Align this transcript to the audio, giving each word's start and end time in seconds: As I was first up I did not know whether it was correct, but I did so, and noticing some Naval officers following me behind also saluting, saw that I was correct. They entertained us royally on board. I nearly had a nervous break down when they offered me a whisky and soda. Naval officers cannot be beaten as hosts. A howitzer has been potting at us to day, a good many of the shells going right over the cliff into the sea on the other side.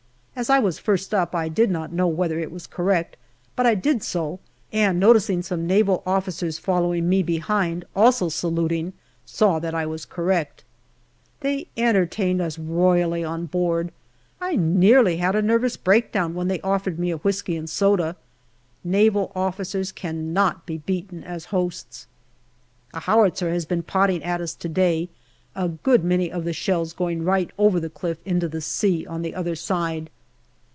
As 0.33 0.49
I 0.49 0.57
was 0.57 0.79
first 0.79 1.13
up 1.13 1.35
I 1.35 1.49
did 1.49 1.69
not 1.69 1.91
know 1.93 2.07
whether 2.07 2.39
it 2.39 2.51
was 2.51 2.65
correct, 2.65 3.15
but 3.55 3.67
I 3.67 3.75
did 3.75 4.01
so, 4.01 4.39
and 4.73 4.99
noticing 4.99 5.43
some 5.43 5.67
Naval 5.67 6.01
officers 6.03 6.57
following 6.57 7.07
me 7.07 7.21
behind 7.21 7.85
also 7.95 8.27
saluting, 8.29 8.93
saw 9.23 9.59
that 9.59 9.75
I 9.75 9.85
was 9.85 10.03
correct. 10.05 10.63
They 11.41 11.67
entertained 11.77 12.41
us 12.41 12.57
royally 12.57 13.23
on 13.23 13.45
board. 13.45 13.91
I 14.39 14.55
nearly 14.55 15.17
had 15.17 15.35
a 15.35 15.43
nervous 15.43 15.77
break 15.77 16.11
down 16.11 16.33
when 16.33 16.47
they 16.47 16.61
offered 16.61 16.97
me 16.97 17.11
a 17.11 17.17
whisky 17.17 17.55
and 17.55 17.69
soda. 17.69 18.15
Naval 18.83 19.31
officers 19.35 19.91
cannot 19.91 20.65
be 20.65 20.79
beaten 20.79 21.23
as 21.23 21.45
hosts. 21.53 22.07
A 22.95 23.01
howitzer 23.01 23.51
has 23.51 23.65
been 23.65 23.83
potting 23.83 24.23
at 24.23 24.41
us 24.41 24.55
to 24.55 24.69
day, 24.69 25.09
a 25.55 25.67
good 25.69 26.03
many 26.03 26.31
of 26.31 26.45
the 26.45 26.53
shells 26.53 26.93
going 26.93 27.23
right 27.23 27.51
over 27.59 27.79
the 27.79 27.91
cliff 27.91 28.17
into 28.25 28.47
the 28.47 28.61
sea 28.61 29.05
on 29.05 29.21
the 29.21 29.35
other 29.35 29.53
side. 29.55 30.09